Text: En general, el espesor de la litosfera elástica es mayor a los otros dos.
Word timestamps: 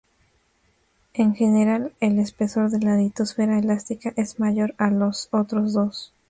En 1.13 1.35
general, 1.35 1.93
el 1.99 2.17
espesor 2.17 2.71
de 2.71 2.79
la 2.79 2.95
litosfera 2.97 3.59
elástica 3.59 4.13
es 4.15 4.39
mayor 4.39 4.73
a 4.79 4.89
los 4.89 5.29
otros 5.31 5.73
dos. 5.73 6.11